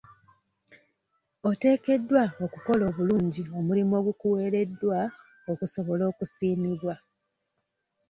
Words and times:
Oteekeddwa 1.49 2.23
okukola 2.45 2.83
obulungi 2.89 3.43
omulimu 3.57 3.93
ogukuweereddwa 3.99 4.99
okusobola 5.51 6.03
okusiimibwa. 6.11 6.95